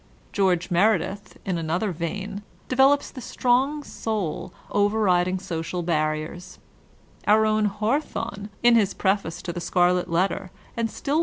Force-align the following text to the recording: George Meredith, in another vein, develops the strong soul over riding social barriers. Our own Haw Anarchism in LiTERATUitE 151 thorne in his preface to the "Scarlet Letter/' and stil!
George 0.33 0.71
Meredith, 0.71 1.37
in 1.45 1.59
another 1.59 1.91
vein, 1.91 2.41
develops 2.67 3.11
the 3.11 3.21
strong 3.21 3.83
soul 3.83 4.51
over 4.71 4.97
riding 4.99 5.37
social 5.37 5.83
barriers. 5.83 6.57
Our 7.27 7.45
own 7.45 7.65
Haw 7.65 7.91
Anarchism 7.91 7.93
in 7.93 8.23
LiTERATUitE 8.23 8.45
151 8.47 8.49
thorne 8.49 8.49
in 8.63 8.75
his 8.77 8.93
preface 8.95 9.41
to 9.43 9.53
the 9.53 9.61
"Scarlet 9.61 10.09
Letter/' 10.09 10.49
and 10.75 10.89
stil! 10.89 11.19